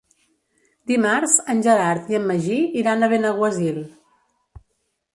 Dimarts 0.91 1.35
en 1.55 1.61
Gerard 1.69 2.11
i 2.15 2.19
en 2.21 2.27
Magí 2.33 2.59
iran 2.83 3.05
a 3.09 3.13
Benaguasil. 3.15 3.81